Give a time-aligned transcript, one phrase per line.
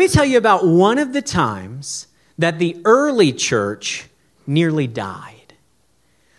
[0.00, 2.06] Let me tell you about one of the times
[2.38, 4.08] that the early church
[4.46, 5.52] nearly died.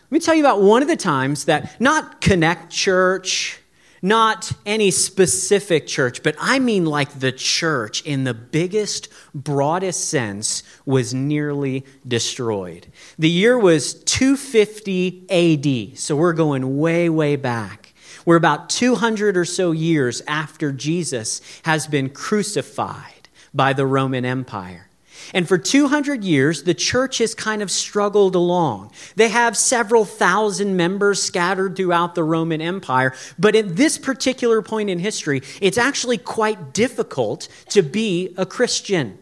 [0.05, 3.60] Let me tell you about one of the times that not Connect Church,
[4.02, 10.64] not any specific church, but I mean like the church in the biggest, broadest sense
[10.88, 12.88] was nearly destroyed.
[13.19, 17.93] The year was 250 AD, so we're going way, way back.
[18.25, 23.21] We're about 200 or so years after Jesus has been crucified
[23.54, 24.87] by the Roman Empire.
[25.33, 28.91] And for 200 years, the church has kind of struggled along.
[29.15, 34.89] They have several thousand members scattered throughout the Roman Empire, but at this particular point
[34.89, 39.17] in history, it's actually quite difficult to be a Christian.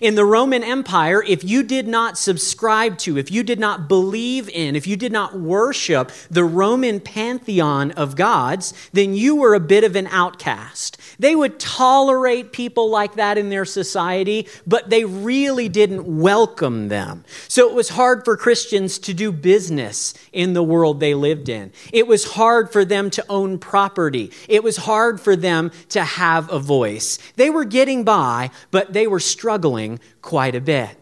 [0.00, 4.48] In the Roman Empire, if you did not subscribe to, if you did not believe
[4.50, 9.60] in, if you did not worship the Roman pantheon of gods, then you were a
[9.60, 10.98] bit of an outcast.
[11.18, 17.24] They would tolerate people like that in their society, but they really didn't welcome them.
[17.48, 21.72] So it was hard for Christians to do business in the world they lived in.
[21.92, 24.30] It was hard for them to own property.
[24.48, 27.18] It was hard for them to have a voice.
[27.36, 29.77] They were getting by, but they were struggling
[30.22, 30.96] quite a bit.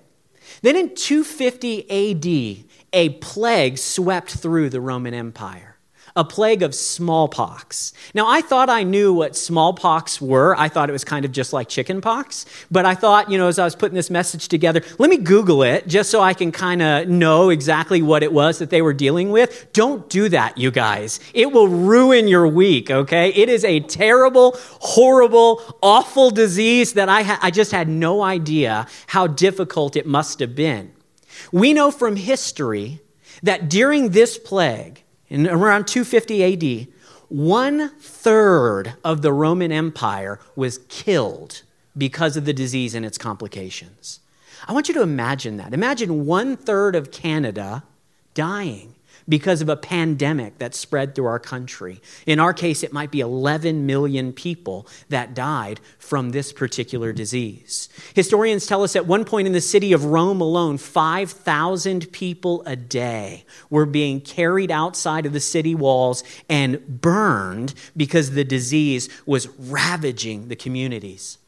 [0.62, 5.75] Then in 250 AD, a plague swept through the Roman Empire
[6.16, 7.92] a plague of smallpox.
[8.14, 10.56] Now, I thought I knew what smallpox were.
[10.58, 12.46] I thought it was kind of just like chickenpox.
[12.70, 15.62] But I thought, you know, as I was putting this message together, let me Google
[15.62, 18.94] it just so I can kind of know exactly what it was that they were
[18.94, 19.72] dealing with.
[19.72, 21.20] Don't do that, you guys.
[21.34, 23.28] It will ruin your week, okay?
[23.32, 28.86] It is a terrible, horrible, awful disease that I, ha- I just had no idea
[29.08, 30.92] how difficult it must have been.
[31.52, 33.00] We know from history
[33.42, 36.44] that during this plague, in around 250
[36.84, 36.88] AD,
[37.28, 41.62] one third of the Roman Empire was killed
[41.96, 44.20] because of the disease and its complications.
[44.68, 45.72] I want you to imagine that.
[45.72, 47.84] Imagine one third of Canada
[48.34, 48.95] dying
[49.28, 52.00] because of a pandemic that spread through our country.
[52.26, 57.88] In our case, it might be 11 million people that died from this particular disease.
[58.14, 62.76] Historians tell us at one point in the city of Rome alone, 5,000 people a
[62.76, 69.48] day were being carried outside of the city walls and burned because the disease was
[69.58, 71.38] ravaging the communities.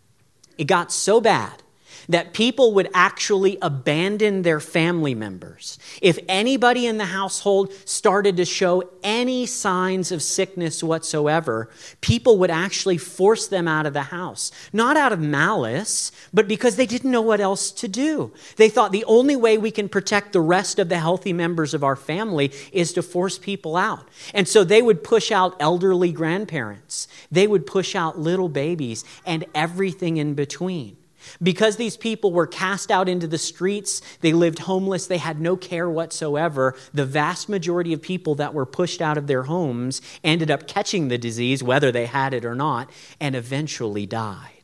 [0.56, 1.62] It got so bad
[2.08, 5.78] that people would actually abandon their family members.
[6.00, 11.68] If anybody in the household started to show any signs of sickness whatsoever,
[12.00, 14.50] people would actually force them out of the house.
[14.72, 18.32] Not out of malice, but because they didn't know what else to do.
[18.56, 21.84] They thought the only way we can protect the rest of the healthy members of
[21.84, 24.08] our family is to force people out.
[24.32, 29.44] And so they would push out elderly grandparents, they would push out little babies, and
[29.54, 30.96] everything in between.
[31.42, 35.56] Because these people were cast out into the streets, they lived homeless, they had no
[35.56, 40.50] care whatsoever, the vast majority of people that were pushed out of their homes ended
[40.50, 42.90] up catching the disease, whether they had it or not,
[43.20, 44.57] and eventually died.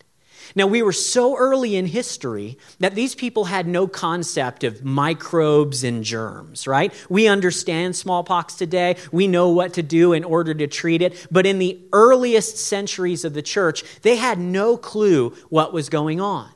[0.54, 5.84] Now, we were so early in history that these people had no concept of microbes
[5.84, 6.92] and germs, right?
[7.08, 8.96] We understand smallpox today.
[9.12, 11.26] We know what to do in order to treat it.
[11.30, 16.20] But in the earliest centuries of the church, they had no clue what was going
[16.20, 16.50] on.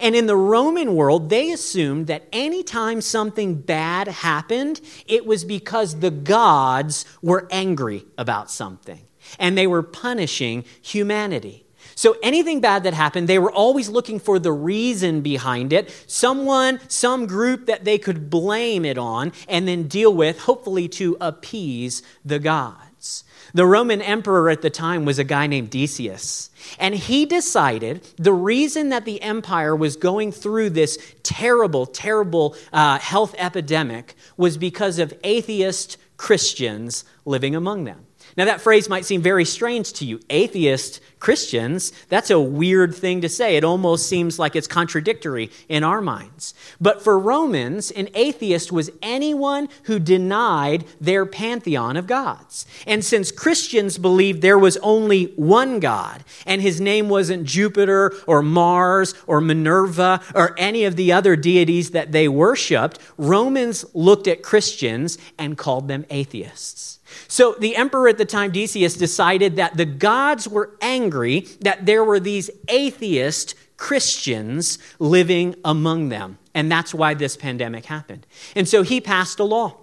[0.00, 6.00] And in the Roman world, they assumed that anytime something bad happened, it was because
[6.00, 9.00] the gods were angry about something
[9.38, 11.65] and they were punishing humanity.
[11.96, 16.78] So anything bad that happened, they were always looking for the reason behind it, someone,
[16.88, 22.02] some group that they could blame it on and then deal with, hopefully to appease
[22.22, 23.24] the gods.
[23.54, 26.50] The Roman emperor at the time was a guy named Decius.
[26.78, 32.98] And he decided the reason that the empire was going through this terrible, terrible uh,
[32.98, 38.05] health epidemic was because of atheist Christians living among them.
[38.36, 40.20] Now, that phrase might seem very strange to you.
[40.28, 43.56] Atheist Christians, that's a weird thing to say.
[43.56, 46.52] It almost seems like it's contradictory in our minds.
[46.78, 52.66] But for Romans, an atheist was anyone who denied their pantheon of gods.
[52.86, 58.42] And since Christians believed there was only one God, and his name wasn't Jupiter or
[58.42, 64.42] Mars or Minerva or any of the other deities that they worshiped, Romans looked at
[64.42, 66.95] Christians and called them atheists.
[67.28, 72.04] So the emperor at the time, Decius, decided that the gods were angry that there
[72.04, 76.38] were these atheist Christians living among them.
[76.54, 78.26] And that's why this pandemic happened.
[78.54, 79.76] And so he passed a law.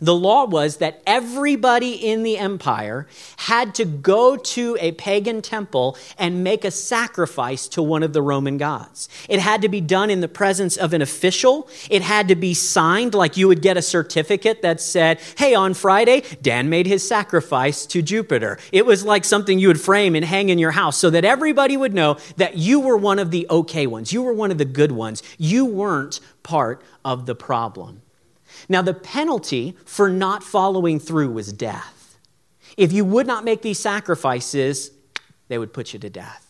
[0.00, 3.06] The law was that everybody in the empire
[3.36, 8.22] had to go to a pagan temple and make a sacrifice to one of the
[8.22, 9.08] Roman gods.
[9.28, 11.68] It had to be done in the presence of an official.
[11.90, 15.74] It had to be signed, like you would get a certificate that said, Hey, on
[15.74, 18.58] Friday, Dan made his sacrifice to Jupiter.
[18.70, 21.76] It was like something you would frame and hang in your house so that everybody
[21.76, 24.12] would know that you were one of the okay ones.
[24.12, 25.22] You were one of the good ones.
[25.38, 28.02] You weren't part of the problem.
[28.68, 32.18] Now, the penalty for not following through was death.
[32.76, 34.90] If you would not make these sacrifices,
[35.48, 36.44] they would put you to death.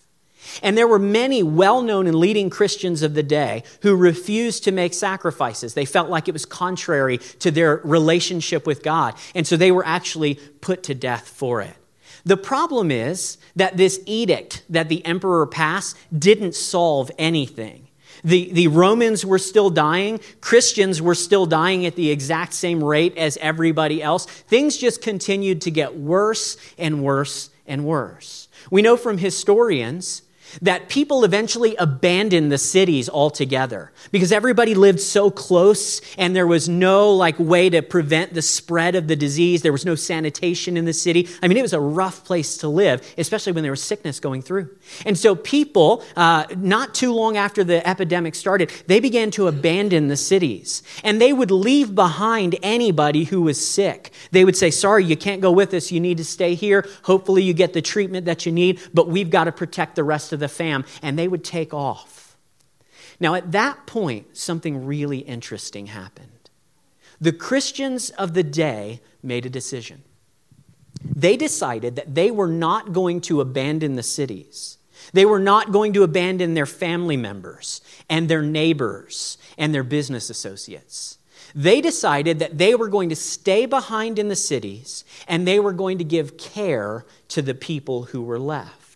[0.62, 4.72] And there were many well known and leading Christians of the day who refused to
[4.72, 5.74] make sacrifices.
[5.74, 9.14] They felt like it was contrary to their relationship with God.
[9.34, 11.76] And so they were actually put to death for it.
[12.24, 17.87] The problem is that this edict that the emperor passed didn't solve anything.
[18.28, 20.20] The, the Romans were still dying.
[20.42, 24.26] Christians were still dying at the exact same rate as everybody else.
[24.26, 28.48] Things just continued to get worse and worse and worse.
[28.70, 30.20] We know from historians
[30.62, 36.68] that people eventually abandoned the cities altogether because everybody lived so close and there was
[36.68, 39.62] no like way to prevent the spread of the disease.
[39.62, 41.28] There was no sanitation in the city.
[41.42, 44.42] I mean it was a rough place to live especially when there was sickness going
[44.42, 44.70] through.
[45.04, 50.08] And so people uh, not too long after the epidemic started they began to abandon
[50.08, 54.12] the cities and they would leave behind anybody who was sick.
[54.30, 55.92] They would say sorry you can't go with us.
[55.92, 56.86] You need to stay here.
[57.02, 60.32] Hopefully you get the treatment that you need but we've got to protect the rest
[60.32, 62.36] of the fam, and they would take off.
[63.20, 66.50] Now, at that point, something really interesting happened.
[67.20, 70.02] The Christians of the day made a decision.
[71.04, 74.78] They decided that they were not going to abandon the cities.
[75.12, 80.30] They were not going to abandon their family members and their neighbors and their business
[80.30, 81.18] associates.
[81.54, 85.72] They decided that they were going to stay behind in the cities and they were
[85.72, 88.87] going to give care to the people who were left.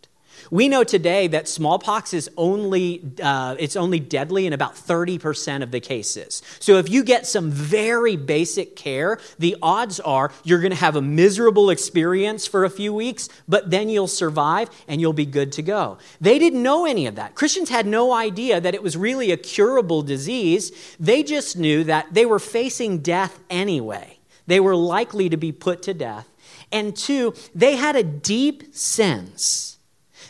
[0.51, 5.71] We know today that smallpox is only, uh, it's only deadly in about 30% of
[5.71, 6.43] the cases.
[6.59, 10.97] So if you get some very basic care, the odds are you're going to have
[10.97, 15.53] a miserable experience for a few weeks, but then you'll survive and you'll be good
[15.53, 15.99] to go.
[16.21, 17.35] They didn't know any of that.
[17.35, 20.73] Christians had no idea that it was really a curable disease.
[20.99, 24.19] They just knew that they were facing death anyway.
[24.47, 26.29] They were likely to be put to death.
[26.71, 29.72] And two, they had a deep sense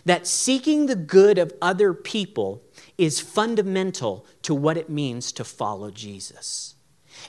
[0.04, 2.62] that seeking the good of other people
[2.98, 6.74] is fundamental to what it means to follow Jesus.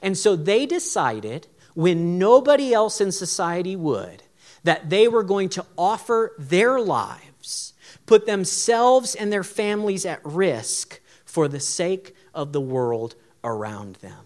[0.01, 4.23] And so they decided, when nobody else in society would,
[4.63, 7.73] that they were going to offer their lives,
[8.05, 14.25] put themselves and their families at risk for the sake of the world around them.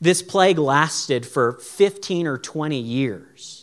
[0.00, 3.57] This plague lasted for 15 or 20 years.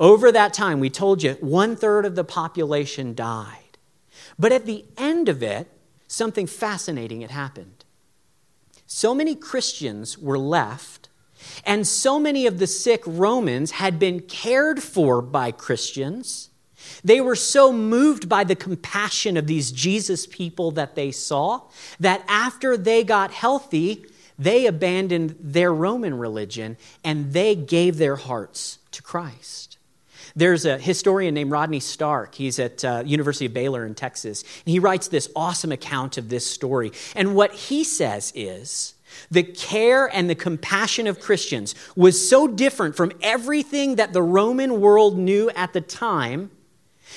[0.00, 3.78] Over that time, we told you one third of the population died.
[4.38, 5.68] But at the end of it,
[6.06, 7.84] something fascinating had happened.
[8.86, 11.08] So many Christians were left,
[11.64, 16.50] and so many of the sick Romans had been cared for by Christians.
[17.04, 21.62] They were so moved by the compassion of these Jesus people that they saw
[22.00, 24.06] that after they got healthy,
[24.38, 29.67] they abandoned their Roman religion and they gave their hearts to Christ.
[30.38, 32.36] There's a historian named Rodney Stark.
[32.36, 34.42] He's at uh, University of Baylor in Texas.
[34.64, 36.92] And he writes this awesome account of this story.
[37.16, 38.94] And what he says is
[39.32, 44.80] the care and the compassion of Christians was so different from everything that the Roman
[44.80, 46.52] world knew at the time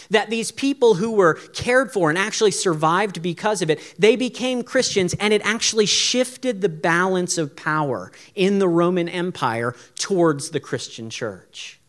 [0.10, 4.63] that these people who were cared for and actually survived because of it, they became
[4.63, 10.60] Christians, and it actually shifted the balance of power in the Roman Empire towards the
[10.60, 11.81] Christian church.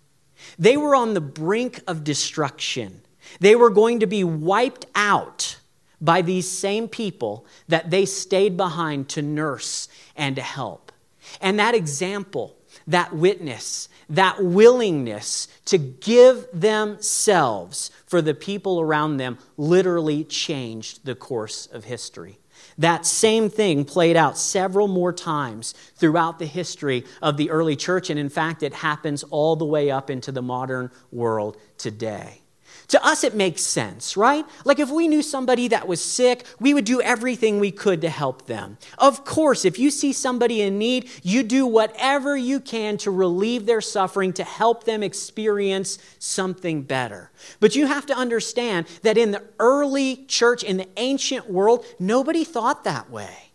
[0.62, 3.02] They were on the brink of destruction.
[3.40, 5.56] They were going to be wiped out
[6.00, 10.92] by these same people that they stayed behind to nurse and to help.
[11.40, 19.38] And that example, that witness, that willingness to give themselves for the people around them
[19.56, 22.38] literally changed the course of history.
[22.78, 28.10] That same thing played out several more times throughout the history of the early church,
[28.10, 32.41] and in fact, it happens all the way up into the modern world today.
[32.88, 34.44] To us, it makes sense, right?
[34.64, 38.10] Like if we knew somebody that was sick, we would do everything we could to
[38.10, 38.76] help them.
[38.98, 43.66] Of course, if you see somebody in need, you do whatever you can to relieve
[43.66, 47.30] their suffering, to help them experience something better.
[47.60, 52.44] But you have to understand that in the early church, in the ancient world, nobody
[52.44, 53.52] thought that way.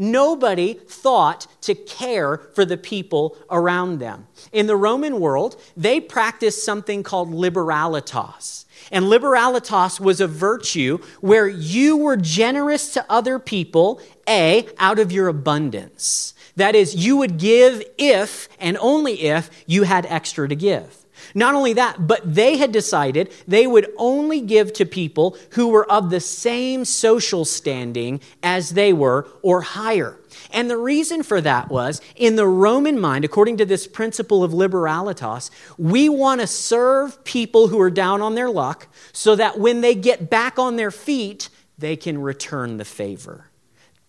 [0.00, 4.28] Nobody thought to care for the people around them.
[4.52, 8.64] In the Roman world, they practiced something called liberalitas.
[8.90, 15.12] And liberalitas was a virtue where you were generous to other people, A, out of
[15.12, 16.34] your abundance.
[16.56, 21.04] That is, you would give if and only if you had extra to give.
[21.34, 25.90] Not only that, but they had decided they would only give to people who were
[25.90, 30.17] of the same social standing as they were or higher.
[30.50, 34.52] And the reason for that was in the Roman mind, according to this principle of
[34.52, 39.80] liberalitas, we want to serve people who are down on their luck so that when
[39.80, 43.46] they get back on their feet, they can return the favor.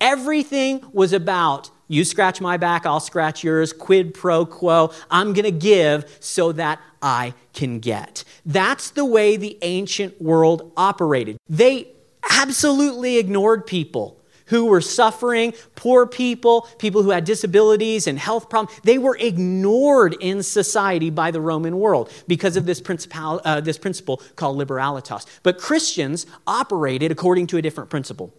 [0.02, 4.94] Everything was about you scratch my back, I'll scratch yours, quid pro quo.
[5.10, 8.24] I'm going to give so that I can get.
[8.46, 11.38] That's the way the ancient world operated.
[11.50, 11.88] They
[12.30, 14.19] absolutely ignored people
[14.50, 18.80] who were suffering, poor people, people who had disabilities and health problems.
[18.84, 23.78] They were ignored in society by the Roman world because of this, principal, uh, this
[23.78, 25.26] principle called liberalitas.
[25.44, 28.34] But Christians operated according to a different principle.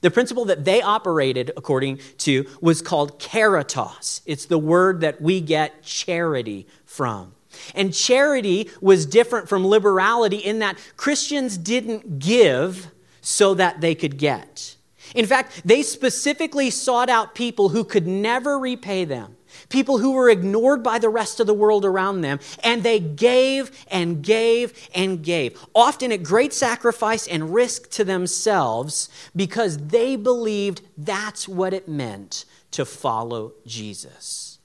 [0.00, 4.22] The principle that they operated according to was called caritas.
[4.24, 7.34] It's the word that we get charity from.
[7.74, 12.90] And charity was different from liberality in that Christians didn't give
[13.20, 14.76] so that they could get.
[15.14, 19.36] In fact, they specifically sought out people who could never repay them,
[19.68, 23.70] people who were ignored by the rest of the world around them, and they gave
[23.90, 30.82] and gave and gave, often at great sacrifice and risk to themselves, because they believed
[30.96, 34.58] that's what it meant to follow Jesus.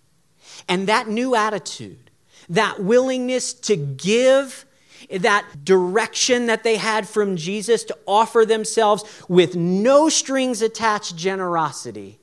[0.67, 2.11] And that new attitude,
[2.49, 4.64] that willingness to give
[5.09, 12.19] that direction that they had from Jesus to offer themselves with no strings attached generosity,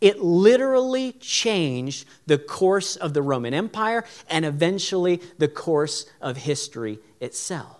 [0.00, 6.98] it literally changed the course of the Roman Empire and eventually the course of history
[7.20, 7.76] itself.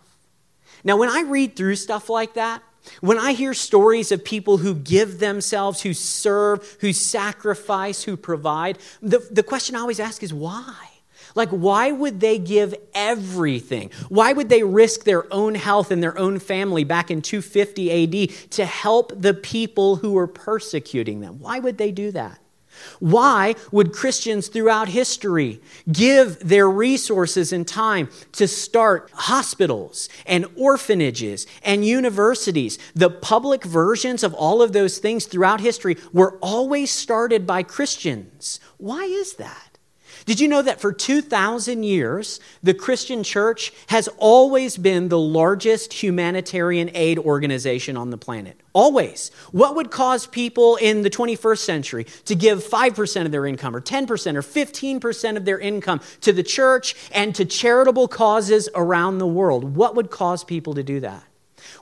[0.84, 2.62] Now, when I read through stuff like that,
[3.00, 8.78] when I hear stories of people who give themselves, who serve, who sacrifice, who provide,
[9.02, 10.89] the, the question I always ask is why?
[11.34, 13.90] Like, why would they give everything?
[14.08, 18.50] Why would they risk their own health and their own family back in 250 AD
[18.50, 21.38] to help the people who were persecuting them?
[21.38, 22.38] Why would they do that?
[22.98, 25.60] Why would Christians throughout history
[25.90, 32.78] give their resources and time to start hospitals and orphanages and universities?
[32.94, 38.60] The public versions of all of those things throughout history were always started by Christians.
[38.78, 39.69] Why is that?
[40.26, 45.92] Did you know that for 2,000 years, the Christian church has always been the largest
[45.92, 48.60] humanitarian aid organization on the planet?
[48.72, 49.30] Always.
[49.50, 53.80] What would cause people in the 21st century to give 5% of their income, or
[53.80, 59.26] 10%, or 15% of their income to the church and to charitable causes around the
[59.26, 59.76] world?
[59.76, 61.24] What would cause people to do that?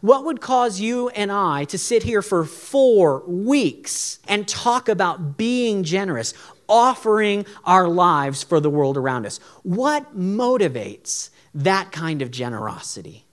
[0.01, 5.37] What would cause you and I to sit here for four weeks and talk about
[5.37, 6.35] being generous,
[6.69, 9.39] offering our lives for the world around us.
[9.63, 13.25] What motivates that kind of generosity?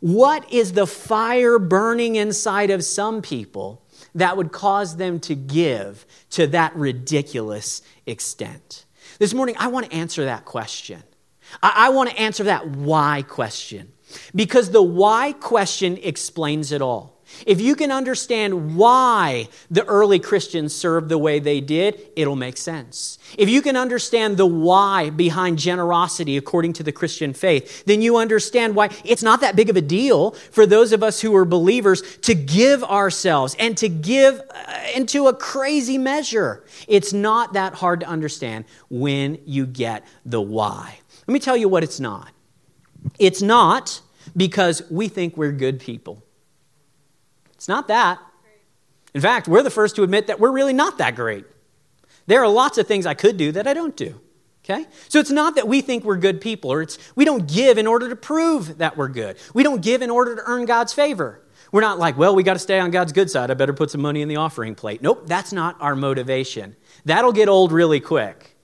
[0.00, 3.82] What is the fire burning inside of some people
[4.14, 8.84] that would cause them to give to that ridiculous extent?
[9.18, 11.02] This morning, I want to answer that question.
[11.62, 13.92] I, want to answer that why question
[14.34, 17.15] because the why question explains it all.
[17.46, 22.56] If you can understand why the early Christians served the way they did, it'll make
[22.56, 23.18] sense.
[23.36, 28.16] If you can understand the why behind generosity according to the Christian faith, then you
[28.16, 31.44] understand why it's not that big of a deal for those of us who are
[31.44, 36.64] believers to give ourselves and to give uh, into a crazy measure.
[36.86, 40.98] It's not that hard to understand when you get the why.
[41.26, 42.30] Let me tell you what it's not.
[43.18, 44.00] It's not
[44.36, 46.22] because we think we're good people.
[47.56, 48.18] It's not that.
[49.14, 51.44] In fact, we're the first to admit that we're really not that great.
[52.26, 54.20] There are lots of things I could do that I don't do.
[54.64, 54.86] Okay?
[55.08, 57.86] So it's not that we think we're good people or it's we don't give in
[57.86, 59.38] order to prove that we're good.
[59.54, 61.40] We don't give in order to earn God's favor.
[61.72, 63.50] We're not like, well, we got to stay on God's good side.
[63.50, 65.02] I better put some money in the offering plate.
[65.02, 66.76] Nope, that's not our motivation.
[67.04, 68.55] That'll get old really quick.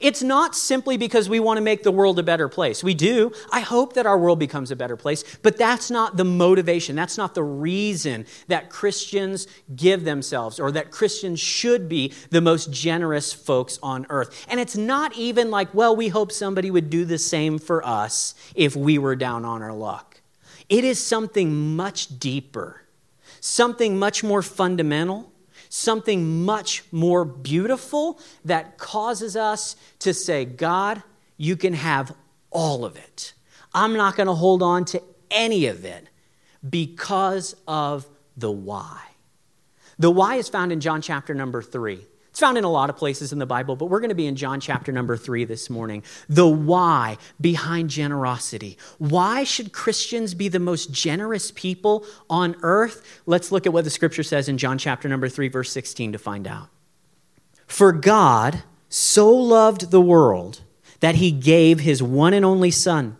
[0.00, 2.84] It's not simply because we want to make the world a better place.
[2.84, 3.32] We do.
[3.50, 6.96] I hope that our world becomes a better place, but that's not the motivation.
[6.96, 12.72] That's not the reason that Christians give themselves or that Christians should be the most
[12.72, 14.46] generous folks on earth.
[14.48, 18.34] And it's not even like, well, we hope somebody would do the same for us
[18.54, 20.20] if we were down on our luck.
[20.68, 22.82] It is something much deeper,
[23.40, 25.32] something much more fundamental
[25.68, 31.02] something much more beautiful that causes us to say, God,
[31.36, 32.14] you can have
[32.50, 33.34] all of it.
[33.74, 36.08] I'm not going to hold on to any of it
[36.68, 38.06] because of
[38.36, 39.02] the why.
[39.98, 42.06] The why is found in John chapter number three.
[42.38, 44.28] It's found in a lot of places in the Bible, but we're going to be
[44.28, 46.04] in John chapter number three this morning.
[46.28, 48.78] The why behind generosity.
[48.98, 53.22] Why should Christians be the most generous people on earth?
[53.26, 56.18] Let's look at what the scripture says in John chapter number three, verse 16 to
[56.18, 56.68] find out.
[57.66, 60.60] For God so loved the world
[61.00, 63.16] that he gave his one and only Son,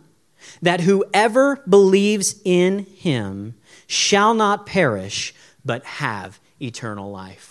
[0.61, 5.33] that whoever believes in him shall not perish,
[5.65, 7.48] but have eternal life.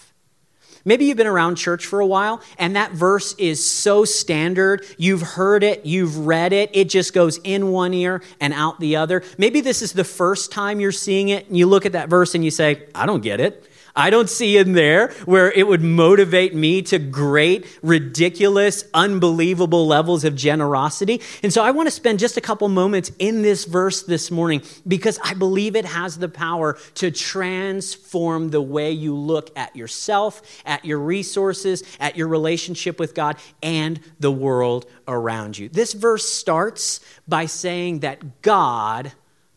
[0.88, 4.86] Maybe you've been around church for a while and that verse is so standard.
[4.96, 8.96] You've heard it, you've read it, it just goes in one ear and out the
[8.96, 9.22] other.
[9.36, 12.34] Maybe this is the first time you're seeing it and you look at that verse
[12.34, 13.67] and you say, I don't get it.
[13.98, 20.22] I don't see in there where it would motivate me to great, ridiculous, unbelievable levels
[20.22, 21.20] of generosity.
[21.42, 24.62] And so I want to spend just a couple moments in this verse this morning
[24.86, 30.42] because I believe it has the power to transform the way you look at yourself,
[30.64, 35.68] at your resources, at your relationship with God, and the world around you.
[35.68, 39.12] This verse starts by saying that God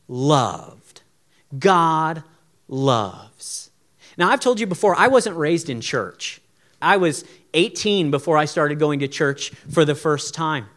[0.08, 1.02] loved.
[1.60, 2.24] God
[2.68, 3.71] loves.
[4.22, 6.42] Now, I've told you before, I wasn't raised in church.
[6.80, 7.26] I was
[7.56, 10.68] 18 before I started going to church for the first time.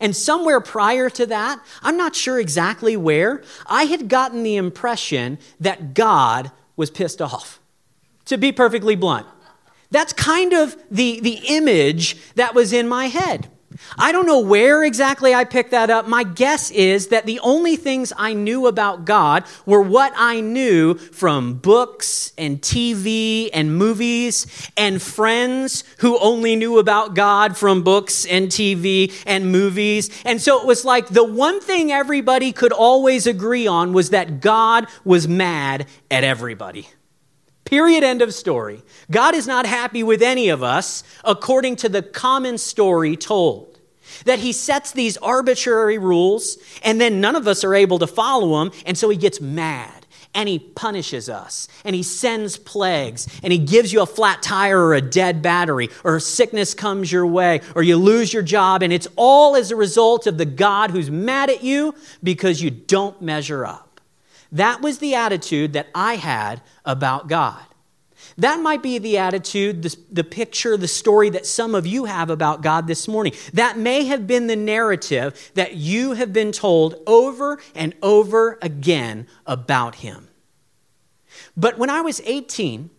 [0.00, 5.38] And somewhere prior to that, I'm not sure exactly where, I had gotten the impression
[5.60, 7.60] that God was pissed off,
[8.24, 9.28] to be perfectly blunt.
[9.92, 13.48] That's kind of the, the image that was in my head.
[13.98, 16.08] I don't know where exactly I picked that up.
[16.08, 20.94] My guess is that the only things I knew about God were what I knew
[20.94, 24.46] from books and TV and movies
[24.76, 30.10] and friends who only knew about God from books and TV and movies.
[30.24, 34.40] And so it was like the one thing everybody could always agree on was that
[34.40, 36.88] God was mad at everybody.
[37.74, 38.04] Period.
[38.04, 38.82] End of story.
[39.10, 43.80] God is not happy with any of us according to the common story told.
[44.26, 48.60] That he sets these arbitrary rules and then none of us are able to follow
[48.60, 50.06] them, and so he gets mad
[50.36, 54.80] and he punishes us and he sends plagues and he gives you a flat tire
[54.80, 58.92] or a dead battery or sickness comes your way or you lose your job, and
[58.92, 63.20] it's all as a result of the God who's mad at you because you don't
[63.20, 63.93] measure up.
[64.54, 67.60] That was the attitude that I had about God.
[68.38, 72.30] That might be the attitude, the, the, picture, the story that some of you have
[72.30, 73.34] about God this morning.
[73.52, 79.26] That may have been the narrative that you have been told over and over again
[79.44, 80.28] about Him.
[81.56, 82.90] But when I was 18,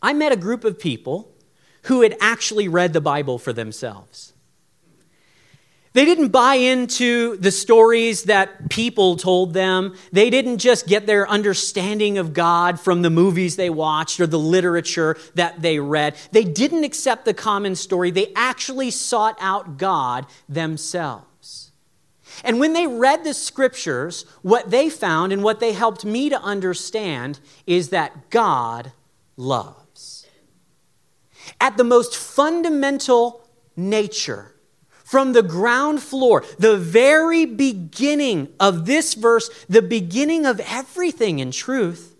[0.00, 1.32] I met a group of people
[1.84, 4.29] who had actually read the Bible for themselves.
[5.92, 9.96] They didn't buy into the stories that people told them.
[10.12, 14.38] They didn't just get their understanding of God from the movies they watched or the
[14.38, 16.14] literature that they read.
[16.30, 18.12] They didn't accept the common story.
[18.12, 21.72] They actually sought out God themselves.
[22.44, 26.40] And when they read the scriptures, what they found and what they helped me to
[26.40, 28.92] understand is that God
[29.36, 30.26] loves.
[31.60, 33.44] At the most fundamental
[33.76, 34.54] nature,
[35.10, 41.50] from the ground floor, the very beginning of this verse, the beginning of everything in
[41.50, 42.14] truth,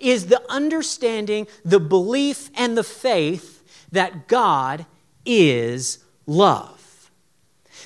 [0.00, 4.86] is the understanding, the belief, and the faith that God
[5.24, 7.12] is love.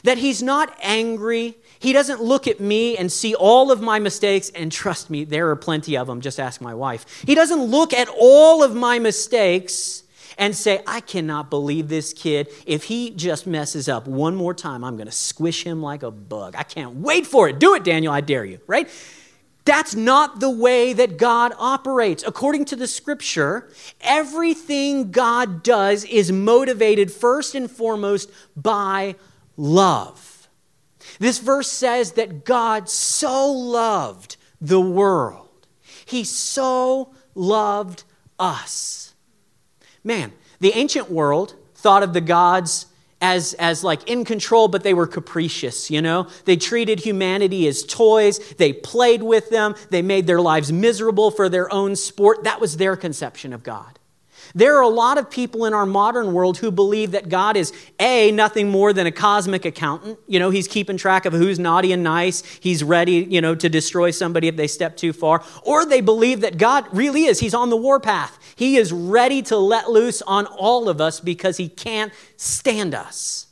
[0.04, 1.58] That He's not angry.
[1.78, 5.50] He doesn't look at me and see all of my mistakes, and trust me, there
[5.50, 6.22] are plenty of them.
[6.22, 7.04] Just ask my wife.
[7.26, 10.04] He doesn't look at all of my mistakes
[10.38, 12.48] and say, I cannot believe this kid.
[12.66, 16.10] If he just messes up one more time, I'm going to squish him like a
[16.10, 16.54] bug.
[16.56, 17.58] I can't wait for it.
[17.58, 18.12] Do it, Daniel.
[18.12, 18.88] I dare you, right?
[19.64, 22.22] That's not the way that God operates.
[22.24, 23.68] According to the scripture,
[24.00, 29.16] everything God does is motivated first and foremost by
[29.56, 30.48] love.
[31.18, 35.66] This verse says that God so loved the world,
[36.04, 38.04] He so loved
[38.38, 39.06] us
[40.06, 42.86] man, the ancient world thought of the gods
[43.20, 46.28] as, as like in control, but they were capricious, you know?
[46.44, 48.38] They treated humanity as toys.
[48.54, 49.74] They played with them.
[49.90, 52.44] They made their lives miserable for their own sport.
[52.44, 53.98] That was their conception of God.
[54.54, 57.72] There are a lot of people in our modern world who believe that God is
[58.00, 60.18] A, nothing more than a cosmic accountant.
[60.26, 62.42] You know, he's keeping track of who's naughty and nice.
[62.60, 65.42] He's ready, you know, to destroy somebody if they step too far.
[65.62, 67.40] Or they believe that God really is.
[67.40, 68.38] He's on the warpath.
[68.56, 73.46] He is ready to let loose on all of us because he can't stand us.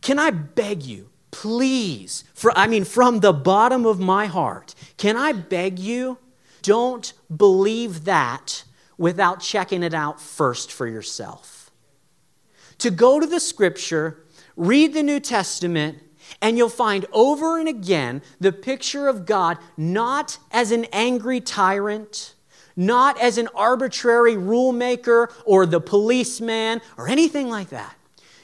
[0.00, 5.16] Can I beg you, please, for, I mean, from the bottom of my heart, can
[5.16, 6.18] I beg you,
[6.62, 8.64] don't believe that
[8.98, 11.70] without checking it out first for yourself.
[12.78, 14.24] To go to the scripture,
[14.56, 15.98] read the New Testament,
[16.42, 22.34] and you'll find over and again the picture of God not as an angry tyrant,
[22.76, 27.94] not as an arbitrary rule maker or the policeman or anything like that.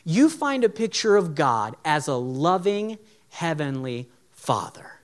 [0.04, 2.98] You find a picture of God as a loving
[3.30, 5.00] heavenly Father.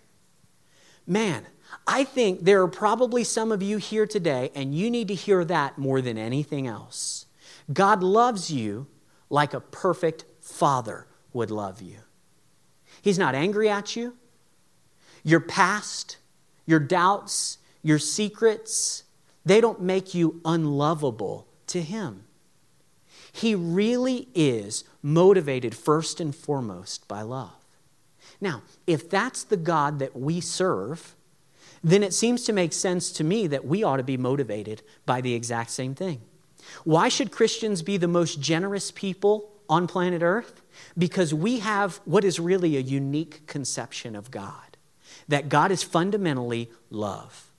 [1.06, 1.46] Man,
[1.86, 5.44] I think there are probably some of you here today, and you need to hear
[5.44, 7.26] that more than anything else.
[7.72, 8.86] God loves you
[9.28, 11.98] like a perfect father would love you.
[13.02, 14.16] He's not angry at you.
[15.22, 16.18] Your past,
[16.66, 19.04] your doubts, your secrets,
[19.44, 22.24] they don't make you unlovable to Him.
[23.32, 27.52] He really is motivated first and foremost by love.
[28.40, 31.14] Now, if that's the God that we serve,
[31.82, 35.20] then it seems to make sense to me that we ought to be motivated by
[35.20, 36.20] the exact same thing.
[36.84, 40.62] Why should Christians be the most generous people on planet Earth?
[40.96, 44.70] Because we have what is really a unique conception of God
[45.28, 47.52] that God is fundamentally love,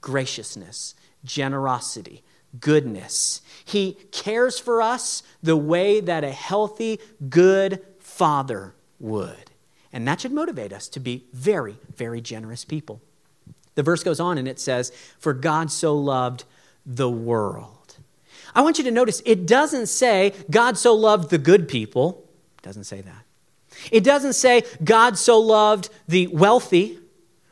[0.00, 2.22] graciousness, generosity,
[2.58, 3.42] goodness.
[3.64, 9.50] He cares for us the way that a healthy, good father would.
[9.92, 13.02] And that should motivate us to be very, very generous people.
[13.74, 16.44] The verse goes on and it says, For God so loved
[16.84, 17.96] the world.
[18.54, 22.28] I want you to notice it doesn't say God so loved the good people.
[22.58, 23.24] It doesn't say that.
[23.92, 26.98] It doesn't say God so loved the wealthy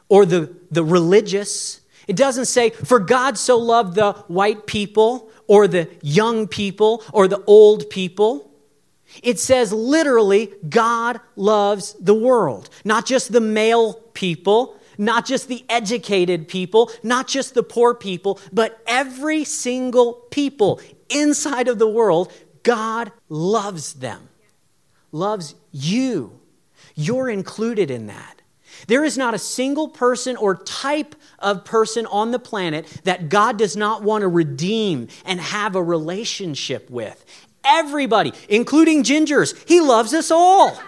[0.08, 1.80] or the, the religious.
[2.06, 7.28] It doesn't say, For God so loved the white people or the young people or
[7.28, 8.50] the old people.
[9.22, 15.64] It says literally, God loves the world, not just the male people, not just the
[15.68, 22.32] educated people, not just the poor people, but every single people inside of the world,
[22.64, 24.28] God loves them,
[25.12, 26.40] loves you.
[26.94, 28.42] You're included in that.
[28.86, 33.58] There is not a single person or type of person on the planet that God
[33.58, 37.24] does not want to redeem and have a relationship with.
[37.64, 40.80] Everybody, including gingers, He loves us all.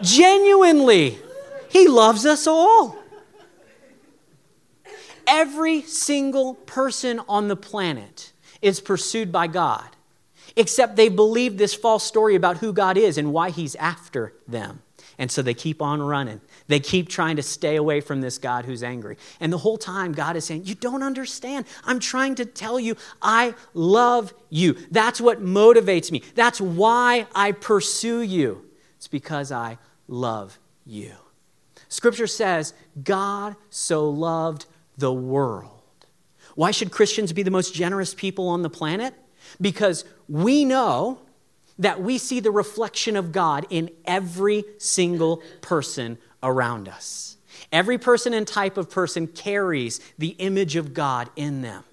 [0.00, 1.18] Genuinely,
[1.68, 3.01] He loves us all.
[5.26, 9.88] Every single person on the planet is pursued by God,
[10.56, 14.82] except they believe this false story about who God is and why He's after them.
[15.18, 16.40] And so they keep on running.
[16.68, 19.16] They keep trying to stay away from this God who's angry.
[19.40, 21.66] And the whole time, God is saying, You don't understand.
[21.84, 24.76] I'm trying to tell you, I love you.
[24.90, 26.22] That's what motivates me.
[26.34, 28.64] That's why I pursue you.
[28.96, 31.12] It's because I love you.
[31.88, 32.72] Scripture says,
[33.04, 34.64] God so loved
[34.96, 35.70] the world.
[36.54, 39.14] Why should Christians be the most generous people on the planet?
[39.60, 41.20] Because we know
[41.78, 47.36] that we see the reflection of God in every single person around us.
[47.70, 51.84] Every person and type of person carries the image of God in them.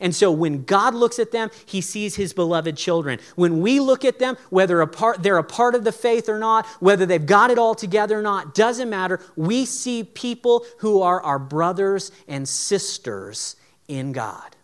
[0.00, 3.18] And so when God looks at them, he sees his beloved children.
[3.34, 6.38] When we look at them, whether a part, they're a part of the faith or
[6.38, 9.20] not, whether they've got it all together or not, doesn't matter.
[9.36, 13.56] We see people who are our brothers and sisters
[13.88, 14.56] in God.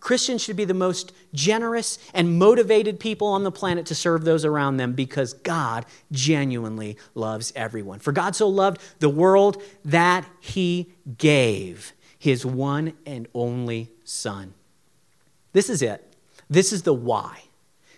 [0.00, 4.44] Christians should be the most generous and motivated people on the planet to serve those
[4.44, 8.00] around them because God genuinely loves everyone.
[8.00, 11.94] For God so loved the world that he gave
[12.24, 14.54] his one and only Son.
[15.52, 16.02] This is it.
[16.48, 17.42] This is the why.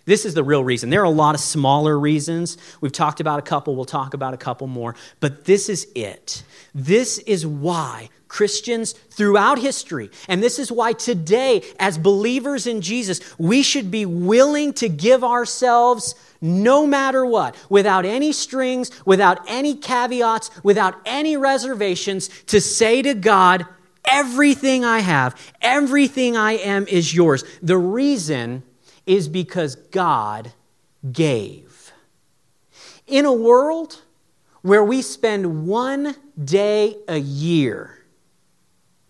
[0.03, 0.89] This is the real reason.
[0.89, 2.57] There are a lot of smaller reasons.
[2.81, 6.43] We've talked about a couple, we'll talk about a couple more, but this is it.
[6.75, 13.21] This is why Christians throughout history, and this is why today, as believers in Jesus,
[13.39, 19.73] we should be willing to give ourselves no matter what, without any strings, without any
[19.73, 23.65] caveats, without any reservations, to say to God,
[24.09, 27.43] Everything I have, everything I am is yours.
[27.61, 28.63] The reason
[29.05, 30.51] is because God
[31.11, 31.91] gave.
[33.05, 34.01] In a world
[34.61, 37.97] where we spend one day a year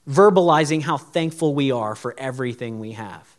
[0.08, 3.38] verbalizing how thankful we are for everything we have,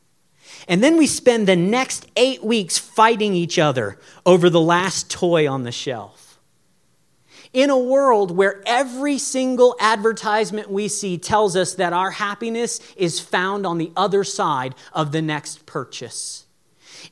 [0.66, 5.48] And then we spend the next eight weeks fighting each other over the last toy
[5.48, 6.27] on the shelf.
[7.52, 13.20] In a world where every single advertisement we see tells us that our happiness is
[13.20, 16.44] found on the other side of the next purchase.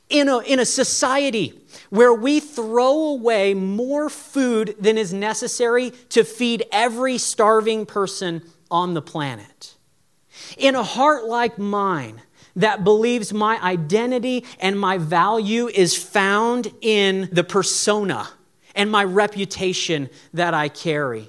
[0.08, 6.22] In a, in a society where we throw away more food than is necessary to
[6.22, 9.74] feed every starving person on the planet.
[10.58, 12.20] In a heart like mine,
[12.56, 18.28] that believes my identity and my value is found in the persona
[18.76, 21.28] and my reputation that I carry.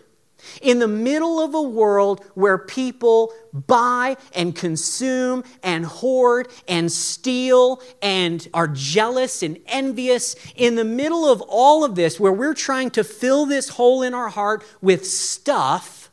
[0.62, 7.82] In the middle of a world where people buy and consume and hoard and steal
[8.02, 12.92] and are jealous and envious, in the middle of all of this, where we're trying
[12.92, 16.12] to fill this hole in our heart with stuff,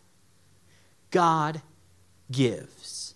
[1.10, 1.60] God
[2.30, 3.14] gives.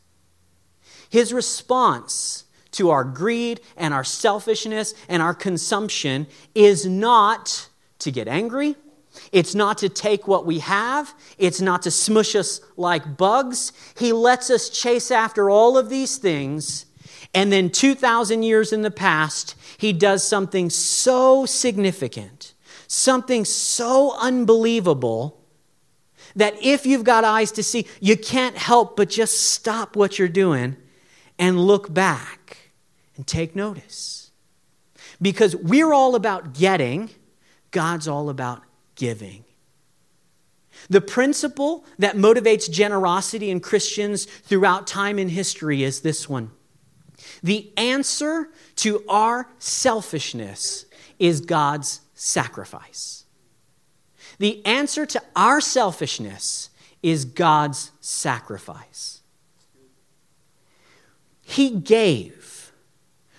[1.10, 7.67] His response to our greed and our selfishness and our consumption is not
[8.00, 8.76] to get angry.
[9.32, 11.14] It's not to take what we have.
[11.38, 13.72] It's not to smush us like bugs.
[13.98, 16.86] He lets us chase after all of these things.
[17.34, 22.54] And then 2,000 years in the past, he does something so significant,
[22.86, 25.38] something so unbelievable
[26.36, 30.28] that if you've got eyes to see, you can't help but just stop what you're
[30.28, 30.76] doing
[31.38, 32.70] and look back
[33.16, 34.30] and take notice.
[35.20, 37.10] Because we're all about getting,
[37.70, 38.62] God's all about
[38.94, 39.44] giving.
[40.88, 46.50] The principle that motivates generosity in Christians throughout time and history is this one
[47.42, 50.86] the answer to our selfishness
[51.18, 53.24] is God's sacrifice.
[54.38, 56.70] The answer to our selfishness
[57.02, 59.20] is God's sacrifice.
[61.42, 62.57] He gave.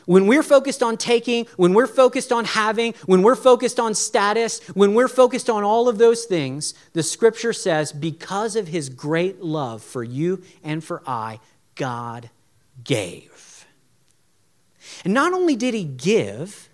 [0.10, 4.60] When we're focused on taking, when we're focused on having, when we're focused on status,
[4.70, 9.44] when we're focused on all of those things, the scripture says, because of his great
[9.44, 11.40] love for you and for I,
[11.76, 12.32] God
[12.84, 13.68] gave.
[15.06, 16.70] And not only did he give,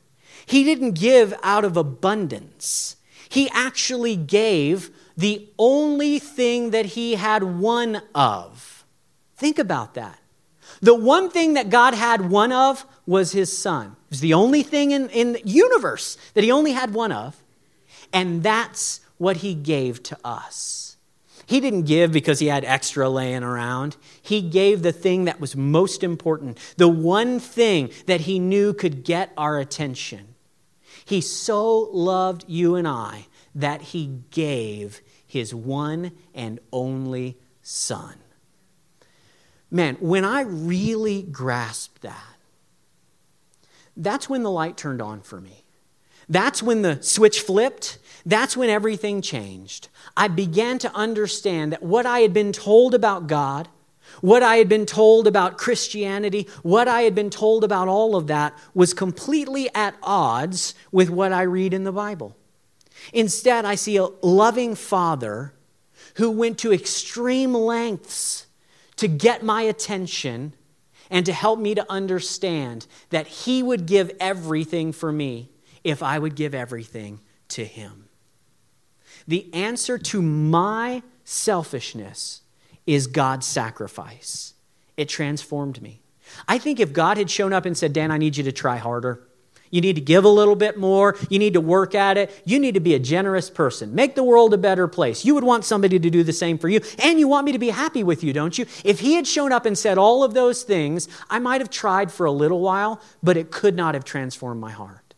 [0.45, 2.95] he didn't give out of abundance.
[3.27, 8.85] He actually gave the only thing that he had one of.
[9.35, 10.19] Think about that.
[10.85, 13.87] The one thing that God had one of was his son.
[13.87, 17.43] It was the only thing in, in the universe that he only had one of.
[18.13, 20.97] And that's what he gave to us.
[21.47, 23.97] He didn't give because he had extra laying around.
[24.21, 29.03] He gave the thing that was most important, the one thing that he knew could
[29.03, 30.35] get our attention.
[31.03, 38.17] He so loved you and I that he gave his one and only Son.
[39.75, 42.37] Man, when I really grasped that,
[43.97, 45.65] that's when the light turned on for me.
[46.29, 47.97] That's when the switch flipped.
[48.25, 49.89] That's when everything changed.
[50.15, 53.67] I began to understand that what I had been told about God,
[54.21, 58.27] what I had been told about Christianity, what I had been told about all of
[58.27, 62.33] that was completely at odds with what I read in the Bible.
[63.11, 65.53] Instead, I see a loving father
[66.13, 68.44] who went to extreme lengths
[68.97, 70.53] to get my attention
[71.09, 75.49] and to help me to understand that he would give everything for me
[75.83, 78.09] if I would give everything to him.
[79.27, 82.41] The answer to my selfishness
[82.85, 84.53] is God's sacrifice.
[84.97, 86.01] It transformed me.
[86.47, 88.77] I think if God had shown up and said, Dan, I need you to try
[88.77, 89.24] harder,
[89.71, 91.17] you need to give a little bit more.
[91.29, 92.31] You need to work at it.
[92.45, 93.95] You need to be a generous person.
[93.95, 95.25] Make the world a better place.
[95.25, 96.81] You would want somebody to do the same for you.
[96.99, 98.65] And you want me to be happy with you, don't you?
[98.83, 102.11] If he had shown up and said all of those things, I might have tried
[102.11, 105.13] for a little while, but it could not have transformed my heart.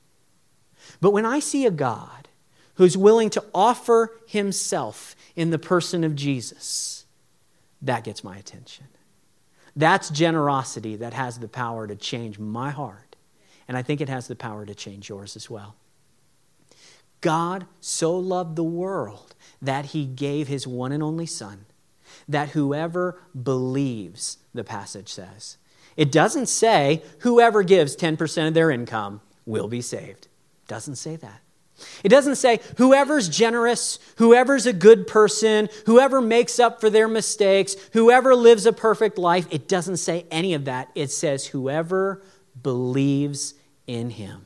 [1.02, 2.28] But when I see a God
[2.76, 7.06] who's willing to offer himself in the person of Jesus,
[7.82, 8.86] that gets my attention.
[9.76, 13.07] That's generosity that has the power to change my heart
[13.67, 15.75] and I think it has the power to change yours as well.
[17.21, 21.65] God so loved the world that he gave his one and only Son,
[22.27, 25.58] that whoever believes, the passage says.
[25.95, 30.25] It doesn't say whoever gives 10% of their income will be saved.
[30.25, 31.41] It doesn't say that.
[32.03, 37.75] It doesn't say whoever's generous, whoever's a good person, whoever makes up for their mistakes,
[37.93, 39.47] whoever lives a perfect life.
[39.51, 40.89] It doesn't say any of that.
[40.95, 42.23] It says whoever
[42.62, 43.53] believes
[43.88, 44.45] in him.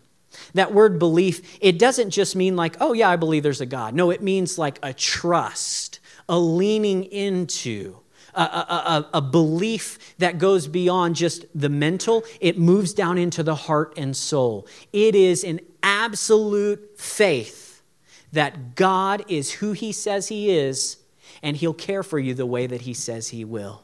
[0.53, 3.93] That word belief, it doesn't just mean like, oh, yeah, I believe there's a God.
[3.93, 5.99] No, it means like a trust,
[6.29, 7.97] a leaning into,
[8.33, 13.55] a, a, a, belief that goes beyond just the mental, it moves down into the
[13.55, 14.67] heart and soul.
[14.93, 17.81] It is an absolute faith
[18.31, 20.97] that God is who He says He is,
[21.43, 23.83] and He'll care for you the way that He says He will.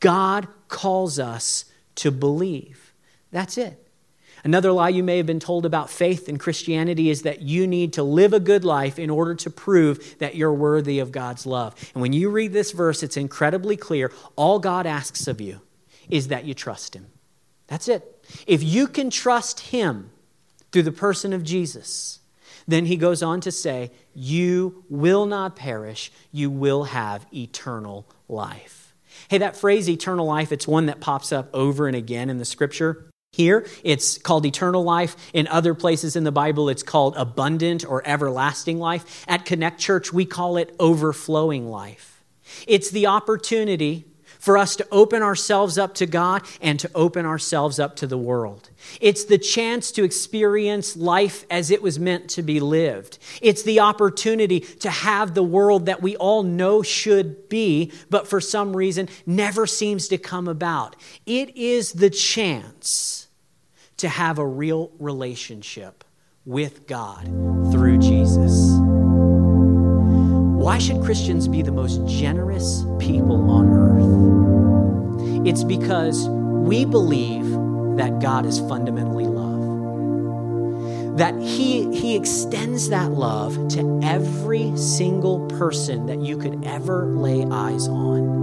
[0.00, 2.92] God calls us to believe.
[3.30, 3.83] That's it.
[4.44, 7.94] Another lie you may have been told about faith in Christianity is that you need
[7.94, 11.74] to live a good life in order to prove that you're worthy of God's love.
[11.94, 14.12] And when you read this verse, it's incredibly clear.
[14.36, 15.62] All God asks of you
[16.10, 17.06] is that you trust Him.
[17.68, 18.22] That's it.
[18.46, 20.10] If you can trust Him
[20.70, 22.20] through the person of Jesus,
[22.68, 28.94] then He goes on to say, You will not perish, you will have eternal life.
[29.28, 32.44] Hey, that phrase, eternal life, it's one that pops up over and again in the
[32.44, 33.08] scripture.
[33.34, 35.16] Here, it's called eternal life.
[35.32, 39.24] In other places in the Bible, it's called abundant or everlasting life.
[39.26, 42.22] At Connect Church, we call it overflowing life.
[42.68, 44.04] It's the opportunity
[44.38, 48.16] for us to open ourselves up to God and to open ourselves up to the
[48.16, 48.70] world.
[49.00, 53.18] It's the chance to experience life as it was meant to be lived.
[53.42, 58.40] It's the opportunity to have the world that we all know should be, but for
[58.40, 60.94] some reason never seems to come about.
[61.26, 63.23] It is the chance
[63.98, 66.04] to have a real relationship
[66.44, 67.24] with God
[67.72, 68.78] through Jesus.
[70.62, 75.46] Why should Christians be the most generous people on earth?
[75.46, 77.44] It's because we believe
[77.96, 79.54] that God is fundamentally love.
[81.18, 87.44] That he, he extends that love to every single person that you could ever lay
[87.50, 88.34] eyes on.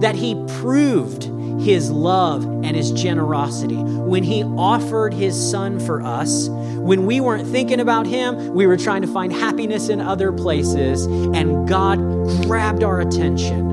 [0.00, 1.24] That He proved
[1.60, 6.48] His love and His generosity when He offered His Son for us
[6.82, 11.06] when we weren't thinking about Him, we were trying to find happiness in other places,
[11.06, 11.98] and God
[12.44, 13.70] grabbed our attention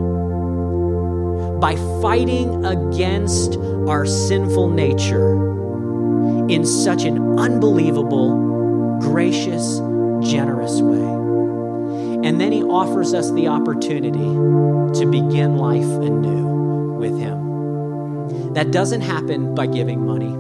[1.60, 5.34] by fighting against our sinful nature
[6.50, 9.80] in such an unbelievable, gracious,
[10.22, 12.28] generous way.
[12.28, 17.49] And then He offers us the opportunity to begin life anew with Him.
[18.60, 20.32] That doesn't happen by giving money.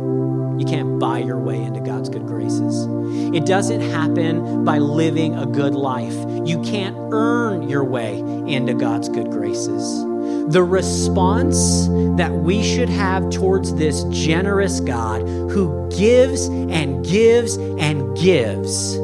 [0.61, 2.85] You can't buy your way into God's good graces.
[3.33, 6.15] It doesn't happen by living a good life.
[6.45, 10.03] You can't earn your way into God's good graces.
[10.51, 18.17] The response that we should have towards this generous God who gives and gives and
[18.17, 18.95] gives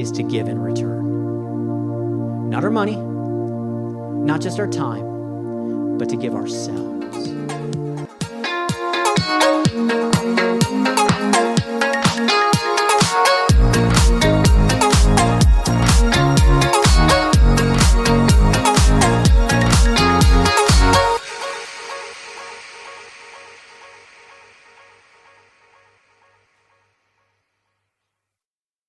[0.00, 2.50] is to give in return.
[2.50, 6.95] Not our money, not just our time, but to give ourselves.